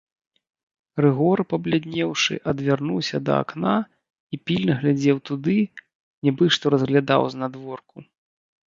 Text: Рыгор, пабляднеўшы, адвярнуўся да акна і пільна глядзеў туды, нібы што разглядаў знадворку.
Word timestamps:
Рыгор, 1.03 1.39
пабляднеўшы, 1.51 2.33
адвярнуўся 2.53 3.17
да 3.27 3.33
акна 3.43 3.77
і 4.33 4.43
пільна 4.49 4.73
глядзеў 4.81 5.17
туды, 5.33 5.59
нібы 6.29 6.45
што 6.59 6.65
разглядаў 6.79 7.21
знадворку. 7.37 7.97